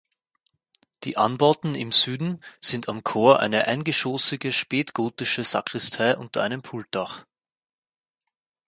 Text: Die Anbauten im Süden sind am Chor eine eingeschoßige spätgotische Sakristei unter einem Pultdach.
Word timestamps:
Die 1.03 1.15
Anbauten 1.17 1.75
im 1.75 1.91
Süden 1.91 2.41
sind 2.59 2.89
am 2.89 3.03
Chor 3.03 3.39
eine 3.39 3.65
eingeschoßige 3.67 4.51
spätgotische 4.51 5.43
Sakristei 5.43 6.17
unter 6.17 6.41
einem 6.41 6.63
Pultdach. 6.63 7.27